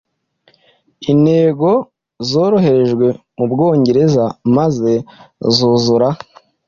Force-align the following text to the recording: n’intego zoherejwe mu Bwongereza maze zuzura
n’intego 1.01 1.69
zoherejwe 2.29 3.07
mu 3.37 3.45
Bwongereza 3.51 4.25
maze 4.57 4.91
zuzura 5.55 6.07